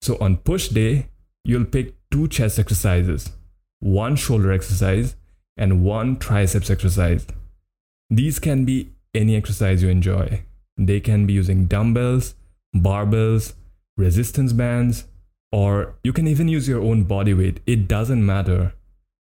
So 0.00 0.16
on 0.20 0.36
push 0.36 0.68
day, 0.68 1.08
you'll 1.44 1.64
pick 1.64 1.94
two 2.10 2.28
chest 2.28 2.58
exercises, 2.58 3.32
one 3.80 4.16
shoulder 4.16 4.52
exercise, 4.52 5.16
and 5.56 5.84
one 5.84 6.16
triceps 6.18 6.70
exercise. 6.70 7.26
These 8.10 8.38
can 8.38 8.64
be 8.64 8.90
any 9.14 9.36
exercise 9.36 9.82
you 9.82 9.88
enjoy. 9.88 10.42
They 10.76 11.00
can 11.00 11.26
be 11.26 11.32
using 11.32 11.66
dumbbells, 11.66 12.34
barbells, 12.74 13.54
resistance 13.96 14.52
bands, 14.52 15.04
or 15.50 15.96
you 16.04 16.12
can 16.12 16.26
even 16.26 16.48
use 16.48 16.68
your 16.68 16.82
own 16.82 17.04
body 17.04 17.34
weight. 17.34 17.60
It 17.66 17.88
doesn't 17.88 18.24
matter. 18.24 18.74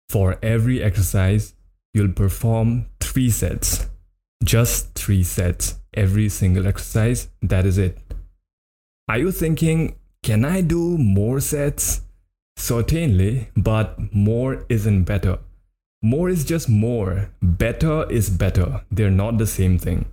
For 0.09 0.37
every 0.43 0.83
exercise, 0.83 1.55
you'll 1.93 2.13
perform 2.13 2.87
three 2.99 3.29
sets. 3.29 3.87
Just 4.43 4.93
three 4.93 5.23
sets 5.23 5.75
every 5.93 6.29
single 6.29 6.67
exercise. 6.67 7.29
That 7.41 7.65
is 7.65 7.77
it. 7.77 7.97
Are 9.07 9.17
you 9.17 9.31
thinking, 9.31 9.95
can 10.23 10.43
I 10.43 10.61
do 10.61 10.97
more 10.97 11.39
sets? 11.39 12.01
Certainly, 12.57 13.49
but 13.55 14.13
more 14.13 14.65
isn't 14.69 15.03
better. 15.03 15.39
More 16.01 16.29
is 16.29 16.45
just 16.45 16.69
more. 16.69 17.29
Better 17.41 18.09
is 18.11 18.29
better. 18.29 18.81
They're 18.91 19.11
not 19.11 19.37
the 19.37 19.47
same 19.47 19.77
thing. 19.77 20.05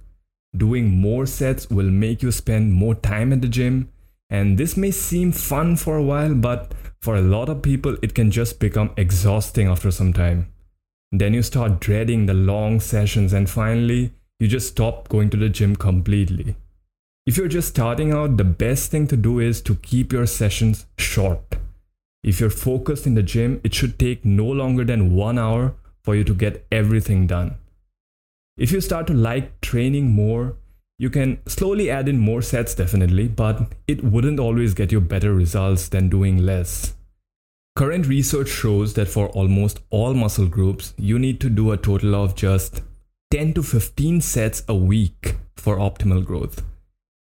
Doing 0.57 0.89
more 0.91 1.27
sets 1.27 1.71
will 1.71 1.91
make 1.91 2.23
you 2.23 2.31
spend 2.31 2.73
more 2.73 2.95
time 2.95 3.33
at 3.33 3.43
the 3.43 3.49
gym, 3.49 3.91
and 4.29 4.59
this 4.59 4.77
may 4.77 4.91
seem 4.91 5.33
fun 5.33 5.77
for 5.77 5.97
a 5.97 6.03
while, 6.03 6.35
but 6.35 6.73
for 7.01 7.17
a 7.17 7.23
lot 7.23 7.49
of 7.49 7.63
people, 7.63 7.97
it 8.03 8.15
can 8.15 8.31
just 8.31 8.61
become 8.61 8.91
exhausting 8.97 9.67
after 9.67 9.91
some 9.91 10.13
time. 10.13 10.53
Then 11.11 11.35
you 11.35 11.43
start 11.43 11.81
dreading 11.81 12.27
the 12.27 12.35
long 12.35 12.81
sessions, 12.81 13.33
and 13.33 13.49
finally, 13.49 14.13
you 14.41 14.49
just 14.49 14.69
stop 14.69 15.09
going 15.09 15.31
to 15.31 15.37
the 15.37 15.49
gym 15.49 15.77
completely. 15.77 16.57
If 17.27 17.37
you're 17.37 17.49
just 17.49 17.69
starting 17.69 18.13
out, 18.13 18.37
the 18.37 18.45
best 18.45 18.91
thing 18.91 19.07
to 19.09 19.17
do 19.17 19.39
is 19.39 19.61
to 19.63 19.75
keep 19.77 20.13
your 20.13 20.27
sessions 20.27 20.87
short. 20.99 21.57
If 22.23 22.38
you're 22.38 22.50
focused 22.50 23.07
in 23.07 23.14
the 23.14 23.23
gym, 23.23 23.61
it 23.64 23.75
should 23.75 23.99
take 23.99 24.25
no 24.25 24.47
longer 24.47 24.85
than 24.85 25.14
one 25.14 25.38
hour 25.38 25.75
for 26.02 26.14
you 26.14 26.23
to 26.25 26.35
get 26.35 26.64
everything 26.71 27.26
done. 27.26 27.57
If 28.57 28.71
you 28.71 28.81
start 28.81 29.09
to 29.09 29.14
like 29.14 29.61
training 29.61 30.11
more, 30.11 30.57
you 30.99 31.11
can 31.11 31.41
slowly 31.49 31.91
add 31.91 32.09
in 32.09 32.19
more 32.19 32.43
sets 32.43 32.76
definitely, 32.76 33.26
but 33.26 33.73
it 33.88 34.05
wouldn't 34.05 34.38
always 34.38 34.73
get 34.73 34.93
you 34.93 35.00
better 35.00 35.35
results 35.35 35.88
than 35.88 36.09
doing 36.09 36.38
less. 36.47 36.95
Current 37.75 38.07
research 38.07 38.49
shows 38.49 38.95
that 38.95 39.09
for 39.09 39.29
almost 39.31 39.81
all 39.91 40.14
muscle 40.14 40.47
groups, 40.47 40.95
you 40.99 41.19
need 41.19 41.41
to 41.41 41.50
do 41.50 41.73
a 41.73 41.76
total 41.76 42.14
of 42.14 42.37
just 42.37 42.83
10 43.33 43.55
to 43.55 43.62
15 43.62 44.21
sets 44.21 44.62
a 44.69 44.75
week 44.75 45.37
for 45.57 45.76
optimal 45.79 46.25
growth. 46.25 46.62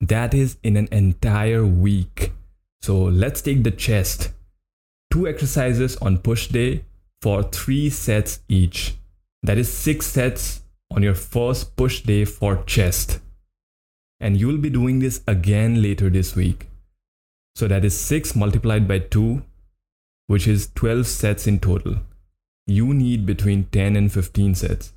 That 0.00 0.35
is 0.35 0.56
in 0.64 0.76
an 0.76 0.88
entire 0.90 1.64
week. 1.64 2.32
So 2.80 3.02
let's 3.02 3.42
take 3.42 3.62
the 3.62 3.70
chest 3.70 4.30
two 5.11 5.26
exercises 5.26 5.97
on 5.97 6.19
push 6.19 6.49
day 6.49 6.85
for 7.23 7.43
three 7.43 7.90
sets 7.90 8.40
each. 8.49 8.97
That 9.43 9.59
is 9.59 9.73
six 9.73 10.07
sets 10.07 10.62
on 10.90 11.02
your 11.02 11.14
first 11.14 11.76
push 11.76 12.02
day 12.02 12.25
for 12.25 12.62
chest. 12.64 13.21
And 14.19 14.37
you 14.38 14.47
will 14.47 14.59
be 14.59 14.71
doing 14.71 14.99
this 14.99 15.23
again 15.26 15.83
later 15.83 16.11
this 16.11 16.37
week. 16.37 16.69
So 17.57 17.69
that 17.69 17.85
is 17.85 17.99
6 17.99 18.37
multiplied 18.37 18.87
by 18.87 19.00
2, 19.00 19.43
which 20.26 20.47
is 20.47 20.71
12 20.75 21.07
sets 21.07 21.47
in 21.47 21.59
total. 21.59 21.97
You 22.67 22.95
need 22.95 23.26
between 23.26 23.64
10 23.64 23.97
and 23.97 24.12
15 24.12 24.55
sets. 24.55 24.93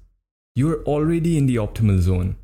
You 0.55 0.72
are 0.72 0.84
already 0.84 1.38
in 1.38 1.46
the 1.46 1.55
optimal 1.55 2.00
zone. 2.00 2.36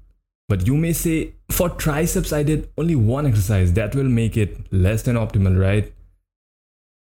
But 0.48 0.66
you 0.66 0.76
may 0.76 0.94
say, 0.94 1.34
for 1.52 1.70
triceps, 1.70 2.34
I 2.34 2.42
did 2.42 2.70
only 2.78 2.96
one 2.96 3.28
exercise. 3.28 3.74
That 3.74 3.94
will 3.94 4.10
make 4.10 4.36
it 4.36 4.74
less 4.74 5.04
than 5.04 5.16
optimal, 5.16 5.60
right? 5.62 5.94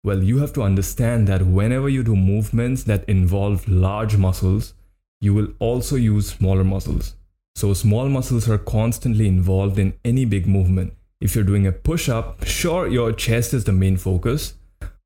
Well, 0.04 0.22
you 0.22 0.36
have 0.40 0.52
to 0.52 0.62
understand 0.62 1.26
that 1.28 1.46
whenever 1.46 1.88
you 1.88 2.02
do 2.02 2.14
movements 2.14 2.84
that 2.84 3.08
involve 3.08 3.66
large 3.66 4.18
muscles, 4.18 4.74
you 5.22 5.32
will 5.32 5.48
also 5.58 5.96
use 5.96 6.28
smaller 6.28 6.62
muscles. 6.62 7.16
So, 7.56 7.72
small 7.72 8.10
muscles 8.10 8.46
are 8.46 8.58
constantly 8.58 9.26
involved 9.26 9.78
in 9.78 9.94
any 10.04 10.26
big 10.26 10.46
movement. 10.46 10.92
If 11.22 11.34
you're 11.34 11.42
doing 11.42 11.66
a 11.66 11.72
push 11.72 12.10
up, 12.10 12.44
sure, 12.44 12.86
your 12.86 13.12
chest 13.12 13.54
is 13.54 13.64
the 13.64 13.72
main 13.72 13.96
focus, 13.96 14.54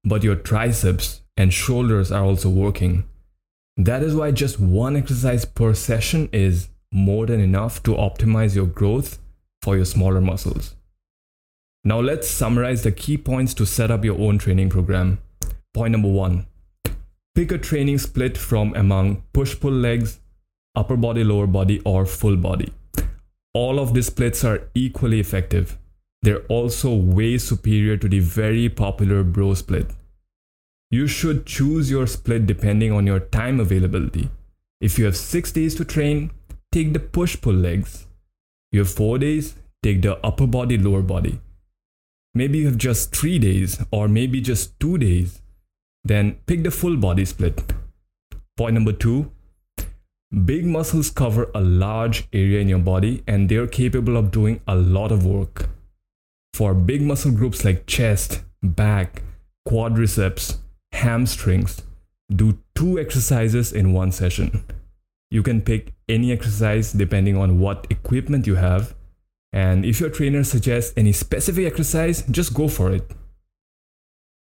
but 0.02 0.25
your 0.25 0.35
triceps 0.35 1.23
and 1.37 1.55
shoulders 1.55 2.11
are 2.11 2.25
also 2.25 2.50
working. 2.50 3.05
That 3.76 4.02
is 4.02 4.17
why 4.17 4.33
just 4.33 4.59
one 4.59 4.97
exercise 4.97 5.45
per 5.45 5.75
session 5.75 6.28
is 6.33 6.71
more 6.90 7.26
than 7.26 7.38
enough 7.38 7.85
to 7.85 7.93
optimize 7.93 8.57
your 8.57 8.67
growth 8.67 9.21
for 9.62 9.76
your 9.76 9.85
smaller 9.85 10.21
muscles. 10.21 10.75
Now 11.85 12.00
let's 12.00 12.28
summarize 12.28 12.82
the 12.82 12.92
key 12.92 13.16
points 13.16 13.54
to 13.54 13.66
set 13.66 13.90
up 13.90 14.04
your 14.04 14.18
own 14.18 14.38
training 14.38 14.70
program. 14.70 15.18
Point 15.75 15.92
number 15.92 16.08
one 16.08 16.47
pick 17.35 17.52
a 17.52 17.58
training 17.58 17.99
split 17.99 18.37
from 18.37 18.75
among 18.75 19.23
push 19.32 19.58
pull 19.61 19.70
legs, 19.70 20.18
upper 20.75 20.97
body, 20.97 21.23
lower 21.23 21.47
body, 21.47 21.80
or 21.85 22.04
full 22.04 22.37
body. 22.37 22.73
All 23.54 23.78
of 23.78 23.94
these 23.94 24.06
splits 24.06 24.42
are 24.44 24.62
equally 24.75 25.20
effective. 25.20 25.78
They're 26.23 26.44
also 26.47 26.92
way 26.92 27.38
superior 27.38 27.97
to 27.97 28.08
the 28.08 28.18
very 28.18 28.68
popular 28.68 29.23
bro 29.23 29.54
split. 29.54 29.87
You 30.90 31.06
should 31.06 31.47
choose 31.47 31.92
your 31.92 32.08
split 32.08 32.47
depending 32.47 32.90
on 32.90 33.06
your 33.06 33.20
time 33.20 33.61
availability. 33.61 34.30
If 34.80 34.99
you 34.99 35.04
have 35.04 35.16
six 35.16 35.52
days 35.52 35.76
to 35.76 35.85
train, 35.85 36.32
take 36.73 36.92
the 36.92 36.99
push 36.99 37.40
pull 37.40 37.54
legs. 37.54 38.08
You 38.73 38.80
have 38.80 38.90
four 38.90 39.18
days, 39.18 39.54
take 39.82 40.02
the 40.02 40.18
upper 40.26 40.49
body, 40.49 40.76
lower 40.76 41.02
body. 41.02 41.40
Maybe 42.38 42.59
you 42.59 42.66
have 42.66 42.78
just 42.78 43.12
three 43.12 43.40
days 43.40 43.85
or 43.90 44.07
maybe 44.07 44.40
just 44.40 44.78
two 44.78 44.97
days. 44.97 45.42
Then 46.04 46.37
pick 46.47 46.62
the 46.62 46.71
full 46.71 46.97
body 46.97 47.25
split. 47.25 47.73
Point 48.57 48.75
number 48.75 48.92
two 48.92 49.33
big 50.45 50.64
muscles 50.64 51.11
cover 51.11 51.50
a 51.52 51.61
large 51.61 52.28
area 52.33 52.61
in 52.61 52.68
your 52.68 52.78
body 52.78 53.25
and 53.26 53.49
they're 53.49 53.66
capable 53.66 54.16
of 54.16 54.30
doing 54.30 54.61
a 54.68 54.76
lot 54.76 55.11
of 55.11 55.26
work. 55.26 55.68
For 56.54 56.75
big 56.75 57.02
muscle 57.02 57.33
groups 57.33 57.64
like 57.64 57.87
chest, 57.87 58.45
back, 58.62 59.23
quadriceps, 59.66 60.59
hamstrings, 60.92 61.83
do 62.33 62.57
two 62.76 63.00
exercises 63.00 63.73
in 63.73 63.92
one 63.92 64.12
session. 64.12 64.62
You 65.33 65.42
can 65.42 65.61
pick 65.61 65.92
any 66.09 66.30
exercise 66.30 66.92
depending 66.92 67.37
on 67.37 67.59
what 67.59 67.88
equipment 67.90 68.47
you 68.47 68.54
have 68.54 68.95
And 69.52 69.85
if 69.85 70.00
your 70.00 70.11
trainer 70.11 70.45
suggests 70.45 70.93
any 70.97 71.12
specific 71.12 71.67
exercise, 71.67 72.23
just 72.31 72.55
go 72.55 72.69
for 72.69 72.93
it. 72.93 73.11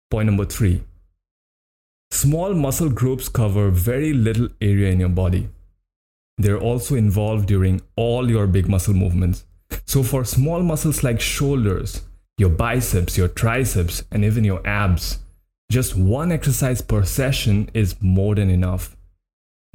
Point 0.10 0.28
number 0.28 0.46
three 0.46 0.84
small 2.12 2.54
muscle 2.54 2.90
groups 2.90 3.28
cover 3.28 3.70
very 3.70 4.14
little 4.14 4.48
area 4.62 4.92
in 4.92 5.00
your 5.00 5.10
body. 5.10 5.50
They're 6.38 6.60
also 6.60 6.96
involved 6.96 7.48
during 7.48 7.82
all 7.96 8.30
your 8.30 8.48
big 8.48 8.70
muscle 8.70 8.94
movements. 8.94 9.46
So, 9.86 10.04
for 10.04 10.24
small 10.24 10.62
muscles 10.62 11.04
like 11.04 11.20
shoulders, 11.20 12.04
your 12.38 12.50
biceps, 12.50 13.18
your 13.18 13.28
triceps, 13.28 14.04
and 14.12 14.24
even 14.24 14.44
your 14.44 14.66
abs, 14.66 15.20
just 15.72 15.96
one 15.96 16.32
exercise 16.32 16.82
per 16.82 17.04
session 17.04 17.70
is 17.74 17.96
more 18.02 18.36
than 18.36 18.50
enough. 18.50 18.96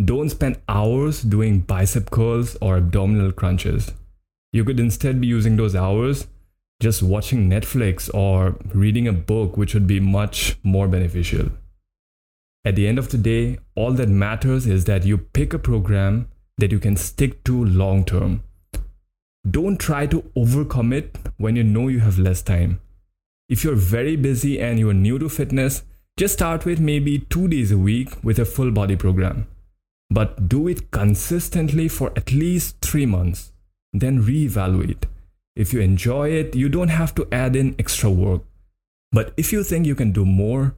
Don't 0.04 0.30
spend 0.30 0.60
hours 0.68 1.22
doing 1.22 1.60
bicep 1.60 2.10
curls 2.10 2.56
or 2.60 2.76
abdominal 2.76 3.32
crunches. 3.32 3.92
You 4.52 4.64
could 4.64 4.80
instead 4.80 5.20
be 5.20 5.26
using 5.26 5.56
those 5.56 5.76
hours 5.76 6.26
just 6.80 7.02
watching 7.02 7.50
Netflix 7.50 8.12
or 8.14 8.56
reading 8.72 9.08
a 9.08 9.12
book, 9.12 9.56
which 9.56 9.74
would 9.74 9.86
be 9.86 9.98
much 9.98 10.56
more 10.62 10.86
beneficial. 10.86 11.50
At 12.64 12.76
the 12.76 12.86
end 12.86 12.98
of 12.98 13.10
the 13.10 13.18
day, 13.18 13.58
all 13.74 13.92
that 13.92 14.08
matters 14.08 14.66
is 14.66 14.84
that 14.84 15.04
you 15.04 15.18
pick 15.18 15.52
a 15.52 15.58
program 15.58 16.28
that 16.58 16.70
you 16.70 16.78
can 16.78 16.96
stick 16.96 17.42
to 17.44 17.64
long 17.64 18.04
term. 18.04 18.42
Don't 19.48 19.78
try 19.78 20.06
to 20.06 20.30
overcome 20.36 20.92
it 20.92 21.18
when 21.36 21.56
you 21.56 21.64
know 21.64 21.88
you 21.88 22.00
have 22.00 22.18
less 22.18 22.42
time. 22.42 22.80
If 23.48 23.64
you're 23.64 23.74
very 23.74 24.16
busy 24.16 24.60
and 24.60 24.78
you're 24.78 24.94
new 24.94 25.18
to 25.18 25.28
fitness, 25.28 25.82
just 26.16 26.34
start 26.34 26.64
with 26.64 26.80
maybe 26.80 27.20
two 27.20 27.48
days 27.48 27.72
a 27.72 27.78
week 27.78 28.10
with 28.22 28.38
a 28.38 28.44
full 28.44 28.70
body 28.70 28.96
program. 28.96 29.46
But 30.10 30.48
do 30.48 30.68
it 30.68 30.90
consistently 30.90 31.88
for 31.88 32.12
at 32.16 32.32
least 32.32 32.80
three 32.82 33.06
months. 33.06 33.52
Then 33.98 34.22
reevaluate. 34.22 35.04
If 35.56 35.72
you 35.72 35.80
enjoy 35.80 36.30
it, 36.30 36.54
you 36.54 36.68
don't 36.68 36.88
have 36.88 37.14
to 37.16 37.26
add 37.32 37.56
in 37.56 37.74
extra 37.78 38.10
work. 38.10 38.42
But 39.10 39.32
if 39.36 39.52
you 39.52 39.64
think 39.64 39.86
you 39.86 39.94
can 39.94 40.12
do 40.12 40.24
more, 40.24 40.76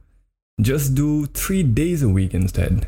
just 0.59 0.95
do 0.95 1.27
three 1.27 1.63
days 1.63 2.01
a 2.01 2.09
week 2.09 2.33
instead. 2.33 2.87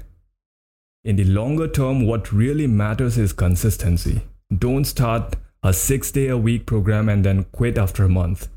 In 1.04 1.18
the 1.18 1.26
longer 1.26 1.68
term, 1.68 2.08
what 2.08 2.32
really 2.32 2.66
matters 2.66 3.18
is 3.18 3.34
consistency. 3.34 4.22
Don't 4.58 4.86
start 4.86 5.36
a 5.62 5.74
six 5.74 6.12
day 6.12 6.30
a 6.30 6.38
week 6.38 6.66
program 6.66 7.10
and 7.10 7.24
then 7.24 7.46
quit 7.52 7.78
after 7.78 8.04
a 8.04 8.10
month. 8.10 8.48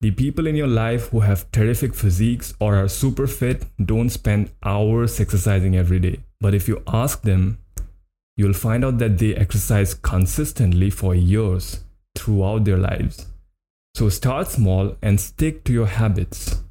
The 0.00 0.10
people 0.10 0.46
in 0.46 0.56
your 0.56 0.66
life 0.68 1.08
who 1.08 1.20
have 1.20 1.50
terrific 1.52 1.94
physiques 1.94 2.52
or 2.60 2.76
are 2.76 2.88
super 2.88 3.26
fit 3.26 3.64
don't 3.82 4.10
spend 4.10 4.50
hours 4.62 5.18
exercising 5.20 5.76
every 5.76 5.98
day. 5.98 6.20
But 6.40 6.52
if 6.52 6.68
you 6.68 6.82
ask 6.86 7.22
them, 7.22 7.58
you'll 8.36 8.52
find 8.52 8.84
out 8.84 8.98
that 8.98 9.18
they 9.18 9.34
exercise 9.34 9.94
consistently 9.94 10.90
for 10.90 11.14
years 11.14 11.84
throughout 12.16 12.64
their 12.64 12.78
lives. 12.78 13.26
So 13.94 14.08
start 14.08 14.48
small 14.48 14.96
and 15.02 15.20
stick 15.20 15.64
to 15.64 15.72
your 15.72 15.86
habits. 15.86 16.62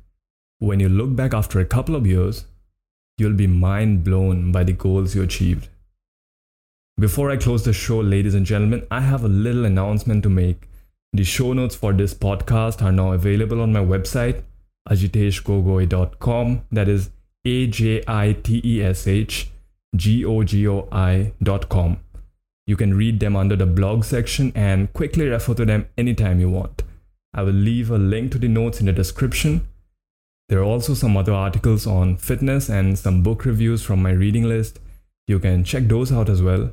When 0.59 0.79
you 0.79 0.89
look 0.89 1.15
back 1.15 1.33
after 1.33 1.59
a 1.59 1.65
couple 1.65 1.95
of 1.95 2.05
years, 2.05 2.45
you'll 3.17 3.33
be 3.33 3.47
mind 3.47 4.03
blown 4.03 4.51
by 4.51 4.63
the 4.63 4.73
goals 4.73 5.15
you 5.15 5.23
achieved. 5.23 5.69
Before 6.99 7.31
I 7.31 7.37
close 7.37 7.63
the 7.63 7.73
show, 7.73 7.99
ladies 7.99 8.35
and 8.35 8.45
gentlemen, 8.45 8.85
I 8.91 9.01
have 9.01 9.23
a 9.23 9.29
little 9.29 9.65
announcement 9.65 10.23
to 10.23 10.29
make. 10.29 10.67
The 11.13 11.23
show 11.23 11.53
notes 11.53 11.75
for 11.75 11.93
this 11.93 12.13
podcast 12.13 12.81
are 12.81 12.91
now 12.91 13.13
available 13.13 13.61
on 13.61 13.71
my 13.71 13.79
website, 13.79 14.43
ajiteshgogoi.com. 14.89 16.65
That 16.71 16.87
is 16.89 17.09
A 17.45 17.67
J 17.67 18.03
I 18.07 18.33
T 18.33 18.61
E 18.63 18.83
S 18.83 19.07
H 19.07 19.49
G 19.95 20.25
O 20.25 20.43
G 20.43 20.67
O 20.67 20.87
I.com. 20.91 21.99
You 22.65 22.75
can 22.75 22.95
read 22.95 23.19
them 23.19 23.35
under 23.35 23.55
the 23.55 23.65
blog 23.65 24.03
section 24.03 24.51
and 24.55 24.91
quickly 24.93 25.27
refer 25.27 25.53
to 25.55 25.65
them 25.65 25.87
anytime 25.97 26.39
you 26.39 26.49
want. 26.49 26.83
I 27.33 27.43
will 27.43 27.53
leave 27.53 27.91
a 27.91 27.97
link 27.97 28.31
to 28.31 28.39
the 28.39 28.47
notes 28.47 28.79
in 28.79 28.85
the 28.85 28.93
description. 28.93 29.67
There 30.49 30.59
are 30.59 30.63
also 30.63 30.93
some 30.93 31.17
other 31.17 31.33
articles 31.33 31.87
on 31.87 32.17
fitness 32.17 32.69
and 32.69 32.97
some 32.97 33.23
book 33.23 33.45
reviews 33.45 33.83
from 33.83 34.01
my 34.01 34.11
reading 34.11 34.43
list. 34.43 34.79
You 35.27 35.39
can 35.39 35.63
check 35.63 35.83
those 35.87 36.11
out 36.11 36.29
as 36.29 36.41
well. 36.41 36.71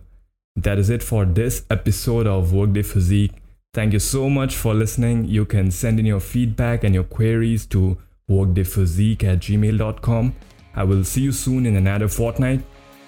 That 0.56 0.78
is 0.78 0.90
it 0.90 1.02
for 1.02 1.24
this 1.24 1.64
episode 1.70 2.26
of 2.26 2.52
Workday 2.52 2.82
Physique. 2.82 3.32
Thank 3.72 3.92
you 3.92 4.00
so 4.00 4.28
much 4.28 4.56
for 4.56 4.74
listening. 4.74 5.26
You 5.26 5.44
can 5.44 5.70
send 5.70 6.00
in 6.00 6.06
your 6.06 6.20
feedback 6.20 6.82
and 6.84 6.92
your 6.92 7.04
queries 7.04 7.66
to 7.66 7.96
workdayphysique 8.28 9.24
at 9.24 9.38
gmail.com. 9.38 10.34
I 10.74 10.84
will 10.84 11.04
see 11.04 11.22
you 11.22 11.32
soon 11.32 11.66
in 11.66 11.76
another 11.76 12.08
fortnight. 12.08 12.62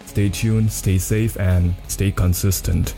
Stay 0.06 0.28
tuned, 0.28 0.70
stay 0.70 0.98
safe, 0.98 1.38
and 1.38 1.74
stay 1.88 2.10
consistent. 2.12 2.94